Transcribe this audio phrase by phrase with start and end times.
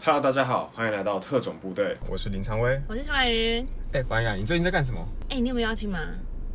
[0.00, 2.80] Hello，大家好，欢迎来到特种部队，我是林昌威。
[2.88, 3.66] 我是小海云。
[3.92, 5.04] 哎，王雅，你最近在干什么？
[5.28, 5.98] 哎、你有没有邀请码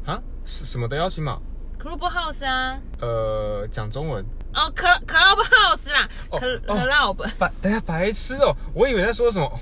[0.06, 0.18] 啊？
[0.46, 1.38] 什什么的邀请码
[1.78, 4.26] ？？Clubhouse 啊，呃，讲中文。
[4.54, 9.60] 哦，Club Clubhouse 啦 Club，白，等下白痴哦，我以为在说什么。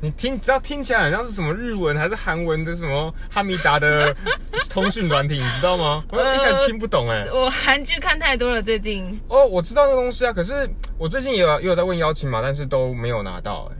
[0.00, 4.14] 你听，只要听起来很像是什么日文还是韩文的什么哈密达的
[4.68, 6.04] 通讯软体，你知道吗？
[6.10, 7.24] 我一开始听不懂哎。
[7.32, 9.18] 我韩剧看太多了，最近。
[9.28, 10.68] 哦，我知道那个东西啊，可是
[10.98, 13.76] 我最近也有也有在问邀请码，但是都没有拿到哎。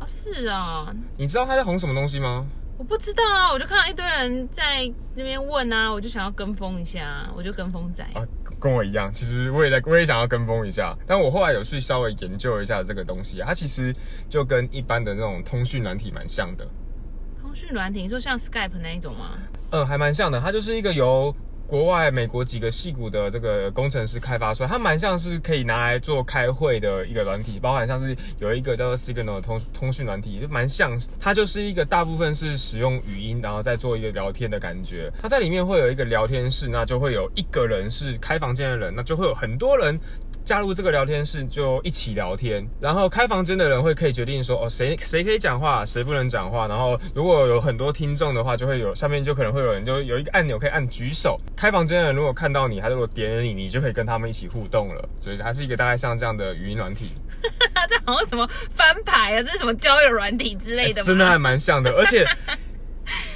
[0.00, 2.46] 啊，是啊、你知道他在红什么东西吗？
[2.78, 8.04] 我不知道啊，我就看到一堆人在那边问啊，我就想要跟风一下，我就跟风仔。
[8.14, 13.94] 啊，跟跟我一样，其实我也在，我也想要跟风一下，但我后来有去稍微研究一下这个东西、啊，它其实
[14.28, 16.66] 就跟一般的那种通讯软体蛮像的，
[17.40, 19.38] 通讯软体，你说像 Skype 那一种吗？
[19.70, 21.34] 嗯，还蛮像的，它就是一个由
[21.66, 35.12] 国外美国几个戏骨的这个工程师开发出来，它蛮像是可以拿来做开会的一个软体，包含像是有一个叫做 Signal 的通通讯软体，就蛮像，它就是一个大部分是使用语音，然后再做一个聊天的感觉。
[35.20, 39.98] 它在里面会有一个聊天室，那就会有一个人是开房间的人，那就会有很多人。
[40.46, 46.68] 加入这个聊天室就一起聊天，然后开房间的人会可以决定说哦谁谁可以讲话，谁不能讲话。
[46.68, 51.36] 然后如果有很多听众的话，就会有下面就可能会有人就有一个按钮可以按举手。
[51.56, 55.06] 开房间的人如果看到你，他如果点了你，你就可以跟他们一起互动了。
[55.20, 57.10] 所以它是一个大概像这样的语音软体，
[57.90, 61.06] 这好像什么翻牌啊，这是什么交友软体之类的吗？
[61.08, 61.90] 真的还蛮像的。
[61.98, 62.24] 而且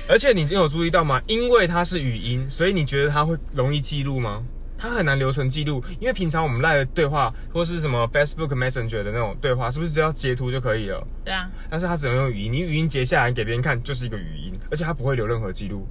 [0.08, 1.20] 而且你有注意到吗？
[1.26, 4.44] 因为它是语音，所以你觉得它会容易记录吗？
[4.80, 11.06] 它很难留存记录，因为平常我们赖的对话或是什么 Facebook Messenger 的那种对话，是不是只要截图就可以了？
[11.22, 15.86] 对啊，但是它只能用语音，你语音截下来给别人看就是一个语音，而且它不会留任何记录。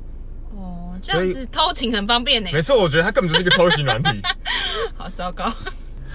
[0.57, 2.49] 哦，这样子偷情很方便呢。
[2.51, 4.09] 没错，我觉得它根本就是一个偷情软体，
[4.97, 5.53] 好糟糕。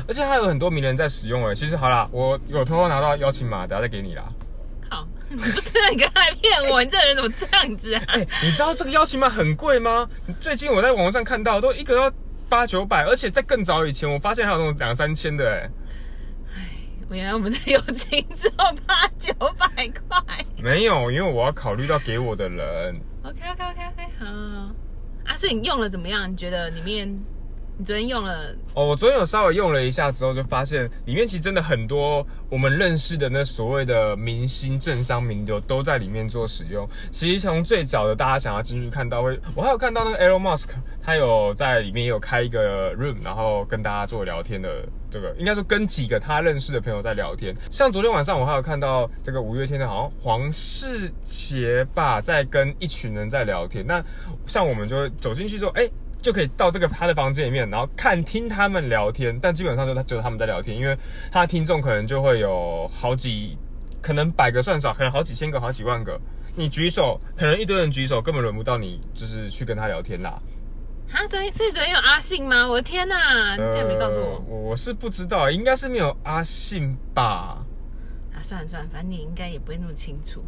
[0.06, 1.54] 而且还有很多名人在使用哎。
[1.54, 4.24] 其实好啦，我有偷偷拿到邀请码，等下再给你啦。
[4.90, 8.02] 靠，你不知道你刚才骗我，你这个人怎么这样子啊？
[8.08, 10.06] 哎、你知道这个邀请码很贵吗？
[10.38, 12.12] 最近我在网上看到，都一个要
[12.54, 15.68] 八九百，而且在更早以前，我发现还有那种两三千的哎。
[17.10, 18.54] 我原来我们的友情只有
[18.86, 20.22] 八九百块。
[20.62, 22.94] 没有，因为我要考虑到给我的人。
[23.24, 24.26] OK OK OK OK，好。
[25.24, 26.30] 啊，所以你用了怎么样？
[26.30, 27.12] 你觉得里面，
[27.76, 28.54] 你昨天用了？
[28.74, 36.88] 哦，我昨天有稍微用了一下之后，就发现里面其实真的很多我们认识的那所谓的明星、政商名流都在里面做使用。
[37.10, 40.68] 其实从最早的大家想要进去看到会，我还有看到那个 Elon Musk，
[41.02, 44.86] 他有在里面也有开一个 room，然后跟大家做聊天的。
[45.10, 47.54] 这个应该说跟几个他认识的朋友在聊天。
[47.70, 53.86] 像昨天晚上我还有看到这个五月天的，好像黄世杰吧，在跟一群人在聊天。
[53.86, 54.04] 那
[54.44, 55.88] 像我们就走进去之后，哎。
[56.24, 60.96] 就可以到这个他的房间里面，然后看听他们聊天，但基本上就他就是他们在聊天，因为
[61.30, 63.58] 他的听众可能就会有好几，
[64.00, 66.18] 可能百个算少，可能好几千个、好几万个。
[66.56, 70.40] 你举手，可能一堆人举手，根本轮不到你，就是去跟他聊天啦。
[71.12, 72.66] 啊，所以所以昨天有阿信吗？
[72.66, 74.18] 我的天哪、你竟然没告诉。
[74.48, 77.62] 我我是不知道，应该是没有阿信吧？
[78.32, 80.42] 啊，算了算了，反正你应该也不会那么清楚。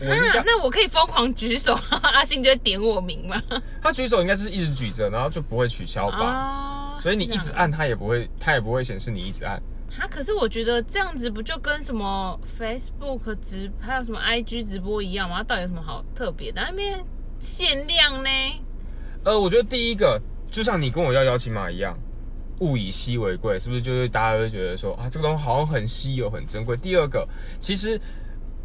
[0.00, 3.42] 我应该啊，那我可以疯狂举手， 阿信就会点我名吗？
[3.82, 6.18] 他举手应该是一直举着，然后就不会取消吧？
[6.26, 9.54] 啊所以你一直按，他也不会，他也不会显示你一直按。
[9.98, 15.36] 啊，可是我觉得这样子不就跟什么 Facebook 直还有什么 IG 直播一样吗？
[15.38, 16.60] 它到底有什么好特别的？
[16.60, 16.98] 那边
[17.38, 18.28] 限量呢？
[19.24, 20.20] 呃，我觉得第一个
[20.50, 21.96] 就像你跟我要邀请码一样，
[22.60, 23.82] 物以稀为贵，是不是？
[23.82, 26.76] 就是大家会觉得说啊，这个东西好像很稀有、很珍贵。
[26.76, 27.26] 第二个，
[27.60, 28.00] 其实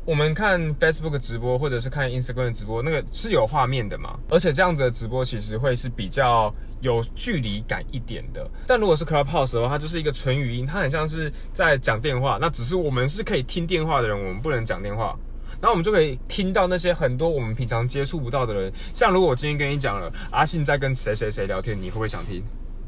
[0.06, 8.46] 我们看 Facebook 直播或者是看 Instagram 直播，那个是有画面的嘛，而且这样子的直播其实会是比较有距离感一点的。
[8.68, 15.18] 但如果是 Clubhouse 的话，它就是一个纯语音，它很像是在讲电话，那只是我们是可以听电话的人，我们不能讲电话。
[15.62, 22.44] 然后我们就可以听到那些很多我们平常接触不到的人，像如果我今天跟你讲了阿信在跟谁谁谁聊天，你会不会想听？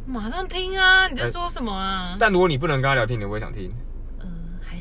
[0.05, 1.07] 马上听啊！
[1.07, 2.17] 你在说什么啊？
[2.19, 3.71] 但如果你不能跟他聊天，你会不会想听？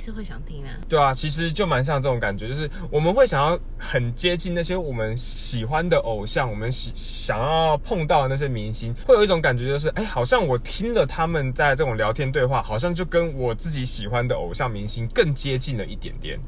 [0.04, 0.70] 是会想听啊。
[0.88, 16.38] 对啊，其实就蛮像这种感觉，就是我们会想要很接近那些我们喜欢的偶像，我们喜想要碰到的那些明星，会有一种感觉，就是哎，好像我听了他们在这种聊天对话，好像就跟我自己喜欢的偶像明星更接近了一点点。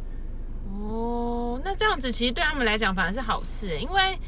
[0.88, 4.18] 哦，那这样子其实对他们来讲反而是好事，因为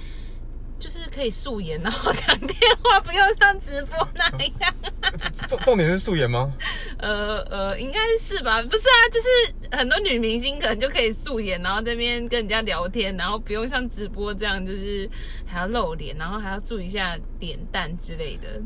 [0.79, 4.29] 就是可以素颜，然后讲电话，不用像直播那
[4.61, 4.75] 样。
[5.49, 6.53] 重重点是素颜吗？
[6.99, 8.63] 呃呃，应该是吧？
[8.63, 15.09] 不是啊，就是很多女明星可能就可以素颜，然后这边跟人家聊天，然后不用像直播这样，就是
[15.47, 18.61] 还要露脸，然后还要注意一下脸蛋之类的。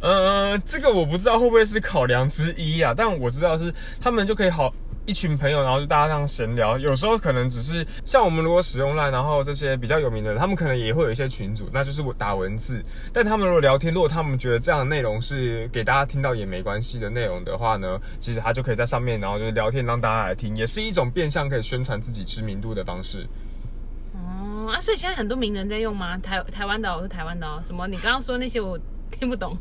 [0.00, 4.72] 呃，这个我不知道会不会是考量之一啊，但我知道是他们就可以好
[5.06, 6.76] 一群朋友，然后就大家这样闲聊。
[6.78, 12.84] 有时候可能只是像我们如果使用 Line，然后这些比较有名的，他们可能也会有一些群组，那就是我打文字。
[13.12, 23.26] 但他们如果聊天，如果他们觉得这样的内容是给大家听到也没关系的内容的话呢，其实他就可以在上面，然后就是聊天让大家来听，也是一种变相可以宣传自己知名度的方式。
[24.14, 26.18] 哦啊，所以现在很多名人在用吗？
[26.18, 27.62] 台台湾的哦，是台湾的哦。
[27.64, 27.86] 什么？
[27.86, 28.76] 你刚刚说那些我
[29.10, 29.56] 听不懂。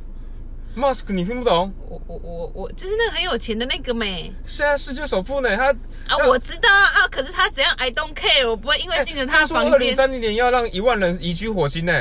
[0.76, 1.74] Musk，你听不懂？
[1.90, 5.72] 我我我我就是那个很有钱的那个没现在世界首富呢，他
[6.08, 11.94] 啊，我知道啊啊，可是他怎样？I don't care，我不会因为进了他的说二零房间，三零年要让一万人移居火星呢。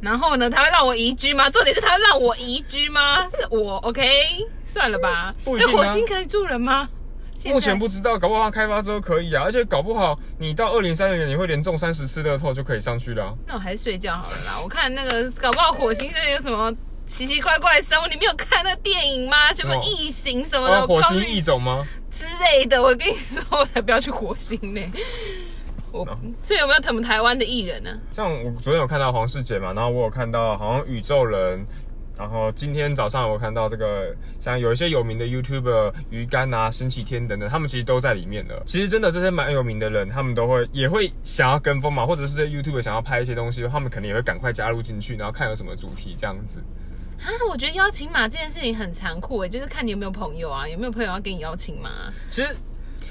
[0.00, 1.50] 然后呢，他会让我移居吗？
[1.50, 3.28] 重点是他会让我移居吗？
[3.34, 4.02] 是我 OK，
[4.64, 5.34] 算了吧。
[5.44, 6.88] 不一定啊那火星可以住人吗？
[7.46, 14.60] 目前不知道，搞不好它开发之后可以啊，而且搞不好你到二零三零年你会连中三十次乐透就可以上去了啊、那我还是睡觉好了啦。
[14.62, 16.72] 我看那个搞不好火星这有什么
[17.12, 19.52] 奇奇怪怪的生物，你没有看那电影吗？
[19.52, 21.86] 什么异形什么的，哦，火星异种吗？
[22.10, 22.82] 之类的。
[22.82, 24.80] 我跟你说，我才不要去火星呢。
[25.92, 26.06] 我
[26.40, 31.62] 所以有没有他们台湾的艺人呢、像我昨天有看到黄世杰嘛，然后我有看到好像宇宙人。
[32.16, 38.62] 然后今天早上我看到这个，像有一些有名的 YouTuber 鱼竿啊、星期天等等，他们其实都在里面的。
[38.64, 46.62] 其实真的这些蛮有名的人，他们都会也会想要跟风嘛，或者是 YouTuber 想要拍一些东西，他们肯定也会赶快加入进去，然后看有什么主题这样子。
[47.22, 51.90] 啊，我觉得邀请码这件事情很残酷诶，就是看你有没有朋友啊，有没有朋友要给你邀请码。
[52.28, 52.56] 其实，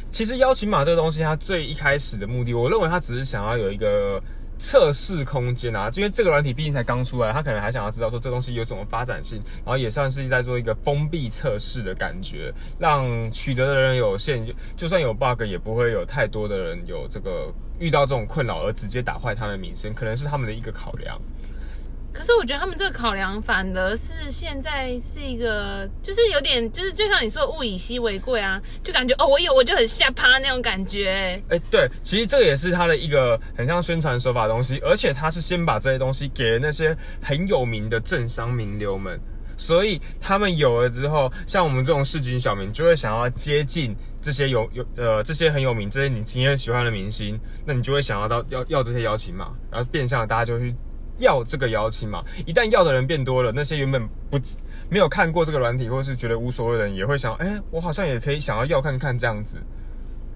[0.09, 4.21] 其实邀请码这个东西，它最一开始的目的，我认为它只是想要有一个
[4.59, 17.49] 测试空间啊，因为这个软体毕竟才刚出来，它可能还想要知道说这东西有什么发展性，然后也算是在做一个封闭测试的感觉，让取得的人有限，就就算有 bug，也不会有太多的人有这个
[17.79, 21.17] 遇到这种困扰而直接打坏他们的名声，可能是他们的一个考量。
[22.13, 31.41] 可是我觉得他们这个考量反而是现在是一个，就是有点，就是就像你说物以稀为贵啊，就感觉哦，我有我就很下趴那种感觉。
[31.49, 39.19] 哎，对，其实这也是他的一个很像宣传手法的东西，而且他是先把这些东西给了那些很有名的政商名流们，
[39.57, 50.75] 所以他们有了之后，像我们这种市井小民就会想要接近这些有有呃这些很有名、这些你你很喜欢的明星，那你就会想要到要要这些邀请码，然后变相大家就去
[51.21, 52.21] 要这个邀请码。
[52.45, 54.38] 一旦要的人变多了，那些原本不
[54.89, 59.57] 没有看过这个软体，或者是觉得无所谓的人，也会想，哎，我好像也可以想要要看看这样子。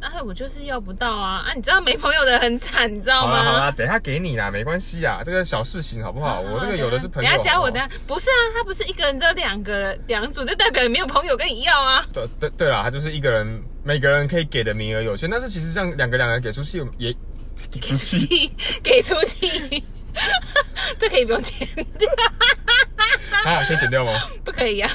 [0.02, 1.54] 啊，我就是要不到啊 啊！
[1.56, 3.38] 你知道没朋友的很惨，你知道吗？
[3.38, 6.42] 好啦好啦，等一下给你啦，没关系啊，这个小事情好不好？
[6.42, 7.30] 我这个有的是朋友。
[7.30, 12.06] 等一下加我，等下不是啊，他不是一个人只有两个人两组，就代表你没有朋友跟你要啊。
[12.14, 17.12] 对对对啦，他就是一个人，每个人可以给的名额有限，但是其实这样两个两个人给出去也
[17.72, 18.52] 给出去，气
[18.84, 19.84] 给出气，
[20.98, 21.68] 这可以不用剪
[21.98, 22.10] 掉，
[23.46, 24.12] 啊，可以剪掉吗？
[24.44, 24.90] 不可以啊。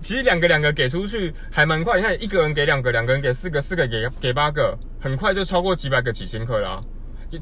[0.00, 6.80] 其实两个两个给出去还蛮快，你看一个人给两个，两个人给四个，四个给给八个，很快就超过几百个、几千克啦。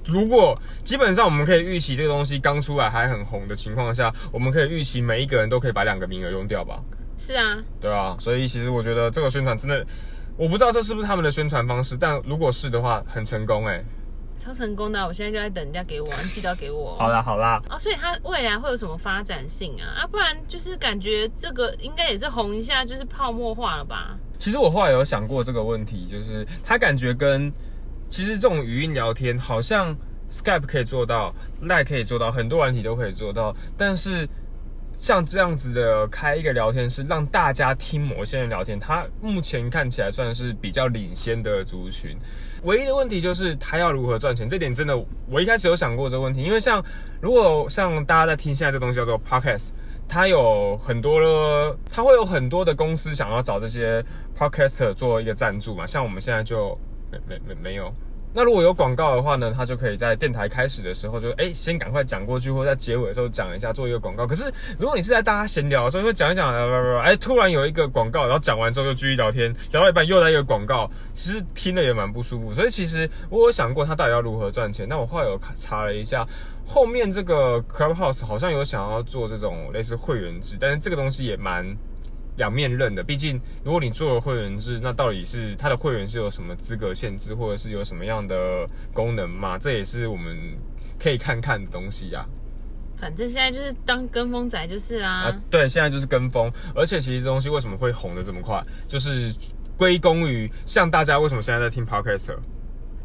[0.05, 6.81] 如果基本上我们可以预期这个东西刚出来还很红的情况下，我们可以预期每一个人都可以把两个名额用掉吧？
[7.19, 9.85] 是啊，对啊，所以其实我觉得这个宣传真的，
[10.37, 13.83] 我不知道这是不是他们的宣传方式，但如果是的话，很成功哎。
[14.41, 16.97] 超成功的，我现在就在等人家给我，你记得要给我。
[16.99, 20.01] 好啦好啦，哦，所以它未来会有什么发展性啊？
[20.01, 24.17] 啊，不然就是感觉这个应该也是红一下，就是泡沫化了吧？
[24.39, 27.53] 其实我后来有想过这个问题，就是它感觉跟
[28.09, 29.95] 其实这种语音聊天好像
[30.31, 34.27] Skype 可以做到，Line 可以做到，很多软体都可以做到，但是
[35.01, 42.15] 像这样子的开一个聊天室，让大家听某些人聊天，它目前看起来算是比较领先的族群。
[42.65, 44.95] 唯一的问题就是他要如何赚钱，这点真的
[45.27, 46.85] 我一开始有想过这个问题，因为像
[47.19, 49.71] 如果像大家在听现在这东西叫做 Podcast。
[50.13, 54.05] 它有很多的，它会有很多的公司想要找这些
[54.37, 56.77] podcaster 做一个赞助嘛，像我们现在就
[57.13, 57.95] 没没没没有。
[58.33, 64.27] 那如果有广告的话呢，他就可以在电台开始的时候就哎、先赶快讲过去，或者在结尾的时候讲一下，做一个广告。
[64.27, 64.45] 可是
[64.79, 66.55] 如果你是在大家闲聊的时候，会讲一讲，
[67.01, 72.55] 哎、突然有一个广告，然后讲完之后就继续聊天，聊到一半又来一个广告，其实听了也蛮不舒服。
[72.55, 74.87] 所以其实我有想过他到底要如何赚钱。
[74.89, 76.25] 那我后来有查了一下，
[76.65, 81.67] 后面这个 Clubhouse 好像有想要做这种类似会员制，但是这个东西也蛮
[82.41, 83.03] 两面刃的。
[83.05, 89.59] 毕竟如果你做了会员制，那到底是它的会员是有什么资格限制，或者是有什么样的功能嘛？
[89.59, 90.35] 这也是我们
[90.99, 92.27] 可以看看的东西呀、
[92.97, 95.25] 反正现在就是当跟风仔就是啦。
[95.25, 95.43] 啊。
[95.51, 99.31] 对，现在就是跟风，而且其实这东西为什么会红的这么快，就是
[99.77, 102.35] 归功于像大家为什么现在在听 Podcast。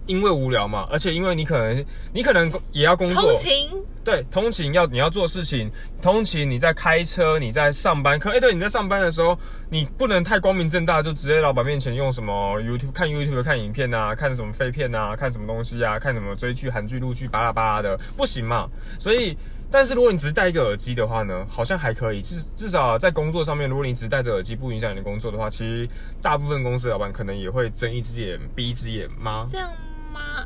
[0.08, 3.70] 因为无聊嘛，而且因为你可能你可能也要工作通，勤
[4.04, 5.70] 对，通勤要你要做事情，
[6.02, 9.38] 通勤你在开车，你在上班，可哎、对，你在上班的时候，
[9.70, 18.70] 你不能太光明正大就直接老板面前用什么 YouTube 看 YouTube 看影片啊，看什么废片啊，看什么东西啊，看什么追剧、韩剧、陆剧，巴拉巴拉的，不行嘛。
[19.00, 19.36] 所以，
[19.72, 25.90] 但是如果你只是戴一个耳机的话呢，好像还可以，至至少在工作上面，如果你只戴着耳机不影响你的工作的话，其实
[26.22, 29.48] 大部分公司的老板可能也会睁一只眼闭一只眼吗？
[29.52, 29.68] 这样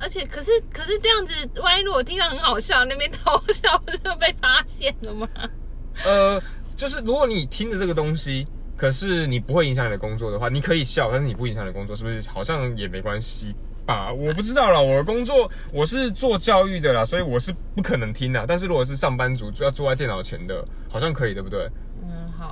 [0.02, 5.28] 而且可是可是这样子，万一如果听到很好笑，那边偷笑不就被发现了吗？
[6.06, 6.42] 呃，
[6.76, 8.48] 就是如果你听着这个东西，
[8.78, 13.54] 可是你不会影响你的工作的话，你可以笑，但是你不影响你的工作，是不是好像也没关系
[13.86, 14.12] 吧？
[14.14, 18.46] 我不知道啦，我的工作我是做教育的啦，所以我是不可能听的。
[18.48, 21.70] 但是如果是上班族，就要坐在电脑前的，好像可以，对不对？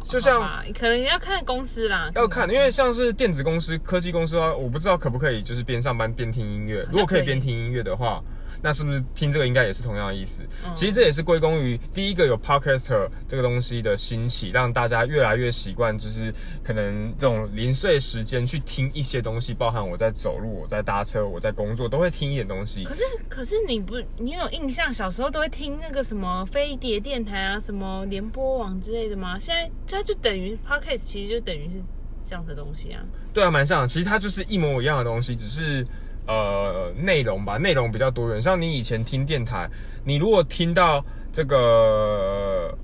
[0.04, 6.86] 就像可能要看公司啦，要看，因为像是电子公司、科技公司的话，我不知道可不可以就是边上班边听音乐。
[6.92, 8.22] 如果可以边听音乐的话，
[8.62, 10.44] 那是不是听这个应该也是同样的意思？
[10.76, 16.34] 其实这也是归功于第一个有 podcaster 这个东西的兴起，让大家越来越习惯，就是
[16.64, 22.96] 可能这种零碎时间去听一些东西，包含我在走路、我在搭车、我在工作，都会听一点东西可。
[22.96, 29.38] 是可是你不，你有印象小时候都会听那个什么飞碟电台啊，什么联播网之类的吗？
[29.40, 31.78] 现在它就等于 podcast，其实就等于是
[32.24, 33.02] 这样的东西啊。
[33.34, 33.88] 对啊，蛮像的。
[33.88, 35.86] 其实它就是一模一样的东西，只是
[36.27, 38.41] 呃内容吧，内容比较多元。
[38.41, 39.67] 像你以前听电台，
[40.03, 42.77] 你如果听到这个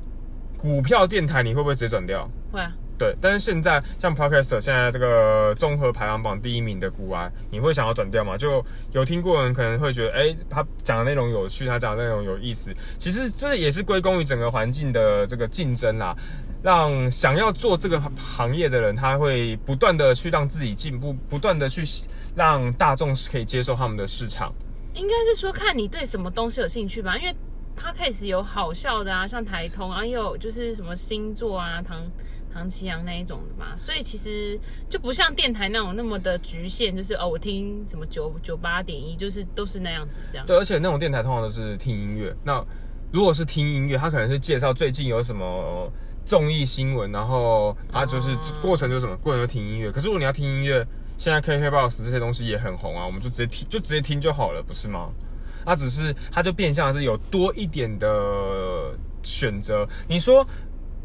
[0.58, 2.28] 股票电台，你会不会直接转掉？
[2.52, 8.38] 会啊，对，但是现在像 Podcast 现在这个综合排行榜第一名的古玩，你会想要转掉吗？
[8.38, 12.74] 就有听过人可能会觉得，哎，他讲的内容有趣，他讲的内容有意思。
[12.98, 16.16] 其实这也是归功于整个环境的这个竞争啦，
[16.62, 21.84] 让想要做这个行业的人，他会不断的去让自己进步，不断的去
[22.36, 24.54] 让大众可以接受他们的市场。
[24.94, 27.36] 应该是说看你对什么东西有兴趣吧，因为
[27.76, 32.00] podcast 有好笑的啊，像台通啊，也有就是什么星座啊、唐
[32.54, 40.46] 唐奇阳那一种的嘛，所以其实就不像电台那种那么的局限，就是哦，我听什么九九八点一，就是都是那样子这样。
[40.46, 42.36] 对，而且那种电台通常都是听音乐。
[42.44, 42.64] 那
[43.12, 45.92] 如果是听音乐，他可能是介绍最近有什么
[46.26, 49.92] 综艺新闻，然后啊就是哦过程就是什么，过程就听音乐。
[49.92, 50.86] 可是如果你要听音乐，
[51.18, 55.10] 现在 KKBOX 这些东西也很红啊，我们就直接听就直接听就好了，不是吗？
[55.66, 59.88] 它只是它就变相是有多一点的选择。
[60.10, 60.46] 你说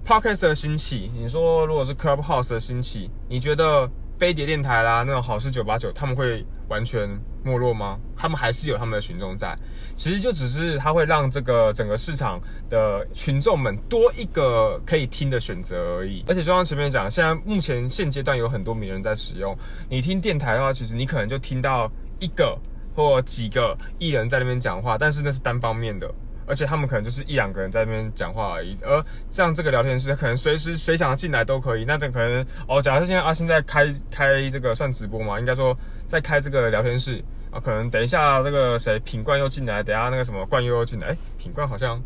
[0.09, 3.87] Podcast 的兴起，你说如果是 Clubhouse 的兴起，你觉得
[4.19, 7.07] 飞碟电台啦那种好事九八九他们会完全
[7.45, 7.99] 没落吗？
[8.17, 9.55] 他们还是有他们的群众在。
[9.95, 16.25] 其实就只是它会让这个整个市场的群众们多一个可以听的选择而已。
[16.27, 19.55] 而且就像前面讲，现在目前现阶段有很多名人在使用。
[19.91, 21.87] 你听电台的话，其实你可能就听到
[22.19, 22.59] 一个
[22.95, 26.11] 或几个艺人在那边讲话，但是那是单方面的。
[26.49, 31.85] 而且他们可能就是一两个人在那边讲话而已，而像这个聊天室，可能随时谁想要进来都可以。
[31.85, 35.77] 那等可能哦，假设现在啊，现在开开这个算直播嘛，应该说
[36.07, 42.03] 在开这个聊天室啊，可能等一下这个谁品冠又进来，等下那个什么冠佑又进来，哎，品冠好像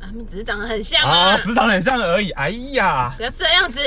[0.00, 2.30] 他们只是长得很像啊，啊，长得很像而已。
[2.32, 3.80] 哎呀，不要这样子。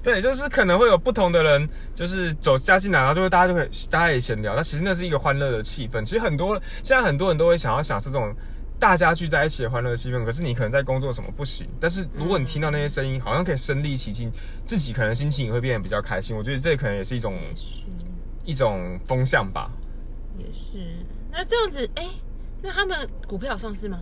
[0.00, 4.54] 对，就是可能会有不同的人，就是走加进来，然后就会大家就会大家也闲聊。
[4.54, 6.04] 那其实那是一个欢乐的气氛。
[6.04, 8.32] 其实很多现在很多人都会想要享受这种
[8.78, 10.24] 大家聚在一起的欢乐气氛。
[10.24, 14.30] 可是你可能在工作什么不行，但是如果你听到那些声音，好像可以身临其境，
[14.64, 16.36] 自己可能心情也会变得比较开心。
[16.36, 17.82] 我觉得这可能也是一种是
[18.44, 19.70] 一种风向吧。
[20.38, 20.78] 也是，
[21.32, 22.06] 那这样子，哎、
[22.62, 23.98] 那他们股票有上市吗？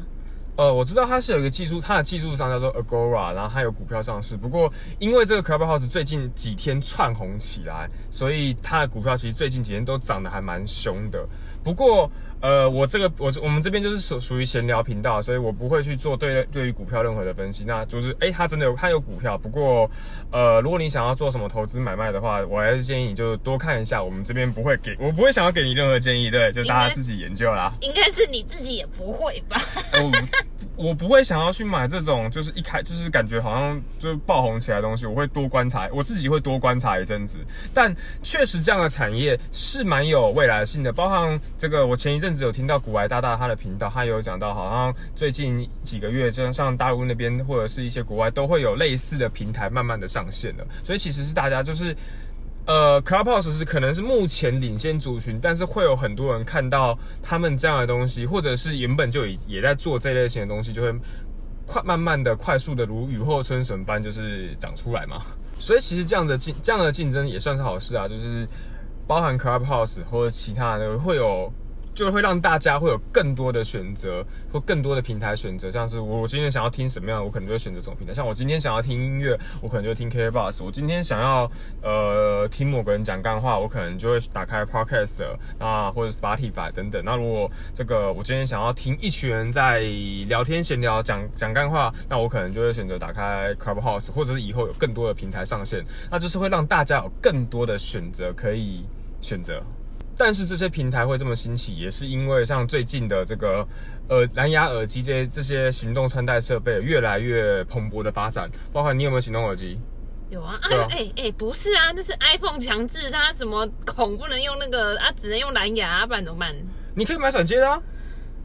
[0.57, 4.39] 呃，我知道它是有一个技术，它的技术上叫做 Agora，然后它有股票上市。
[4.39, 11.29] 不过因为这个 Clubhouse 最近几天窜红起来，所以它的股票其实最近几天都涨得还蛮凶的。
[11.63, 17.65] 不过呃，我这个我我们这边就是属属于闲聊频道，所以我不会去做对对于股票任何的分析。
[17.67, 19.91] 那就是哎，他真的有他有股票，不过
[20.31, 24.03] 呃，如果你想要做什么投资买卖的话，我还是建议你就多看一下。
[24.03, 27.73] 我们这边不会给我不会想要给你任何建议，对，就大家自己研究啦。
[27.81, 29.61] 应该是你自己也不会吧？
[29.95, 30.11] 我
[30.77, 37.39] 我不会想要去买这种，就是一开就是感觉好像就爆红起来的东西，我会多观察，我自己会多观察一阵子。
[37.73, 51.97] 但确实这样的产业是蛮有未来性的，包含这个我前一阵子有听到古白大大他的频道，他有讲到，好像最近几个月，就像大陆那边或者是一些国外都会有类似的平台慢慢的上线了，所以其实是大家就是。
[52.67, 60.93] 呃，Clubhouse 是可能是目前领先族群，但是会有很多人看到他们这样的东西，或者是原本就也也在做这类型的东西，就会
[61.65, 65.23] 快慢慢的、快速的如雨后春笋般就是长出来嘛。
[65.59, 68.47] 所以其实这样的竞这样的竞争也算是好事啊，就是
[69.07, 71.53] 包含 Clubhouse 或者其他的会有
[71.97, 74.23] 就会让大家会有更多的选择
[74.53, 78.13] 或更多的平台选择，像是我今天想要听什么样，我可能就会选择这种平台。
[78.13, 81.51] 像我今天想要听音乐，我可能就听 K b o s 我今天想要
[81.81, 85.25] 呃听某个人讲干话，我可能就会打开 Podcast
[85.59, 87.03] 啊或者 Spotify 等等。
[87.03, 89.81] 那如果这个我今天想要听一群人在
[90.29, 98.85] 聊天闲聊讲讲干话，那我可能就会选择打开 Clubhouse，或者是以后有更多的平台上线，那就是会让大家有更多的选择可以
[99.23, 99.63] 选择。
[100.17, 103.67] 但是这些平台会这么兴起，也是因为像最近的这个
[104.09, 108.51] 呃蓝牙耳机这些这些行动穿戴设备越来越蓬勃的发展。
[108.73, 109.79] 包括你有没有行动耳机？
[110.29, 116.53] 有啊，啊哎哎哎，不是啊，那是 iPhone 强制它什么孔不能用那个啊，只能用蓝牙、啊，不然怎么办？
[116.95, 117.81] 你可以买转接的啊，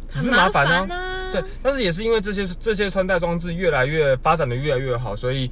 [0.08, 0.86] 只是麻烦啊。
[0.94, 5.50] 啊对，但是也是因为这些这些穿戴装置越来越发展的越来越好，所以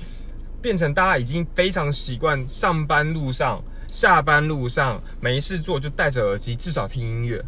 [0.61, 7.43] 变成大家已经非常习惯上班路上、下班路上没事做就戴着耳机，至少听音乐。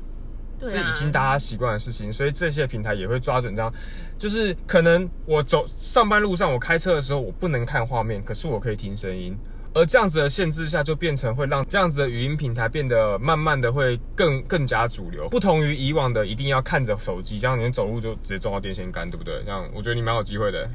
[0.60, 3.74] 这已经大家习惯的事情，所以这些平台也会抓准这样，
[4.15, 9.36] 就是可能我走上班路上，我开车的时候我不能看画面，可是我可以听声音，
[9.74, 19.41] 而这样子的限制下，就变成会让这样子的语音平台变得慢慢的会更更加主流，不同于以往的一定要看着手机，这样你走路就直接撞到电线杆，对不对？
[19.43, 20.69] 这样我觉得你蛮有机会的。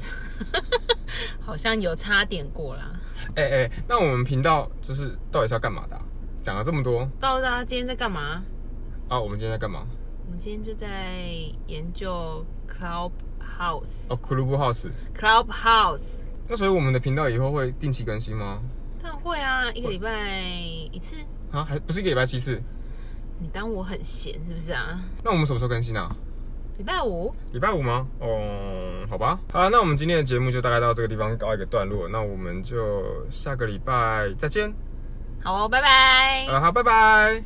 [1.39, 2.91] 好像有差点过啦。
[3.35, 6.01] 哎哎、那我们频道就是到底是要干嘛的啊、
[6.41, 8.43] 讲了这么多告诉大家今天在干嘛？
[9.09, 9.85] 啊，我们今天在干嘛？
[10.25, 11.23] 我们今天就在
[11.67, 14.07] 研究 Clubhouse。
[14.09, 14.89] 哦，Clubhouse。
[15.15, 16.15] Clubhouse，
[16.49, 18.61] 那所以我们的频道以后会定期更新吗？
[19.01, 20.39] 当然会啊，一个礼拜
[20.91, 21.15] 一次。
[21.51, 22.61] 啊，还不是一个礼拜七次？
[23.39, 24.99] 你当我很闲是不是啊？
[25.23, 26.13] 那我们什么时候更新啊？
[26.77, 28.07] 礼拜五，礼拜五吗？
[28.19, 29.39] 哦，好吧。
[29.51, 32.07] 好啦那我们今天的节目就大概到这个地方告一个段落。
[32.07, 34.71] 那我们就下个礼拜再见。
[35.43, 36.45] 好哦，拜拜。
[36.47, 37.43] 呃，好，拜拜。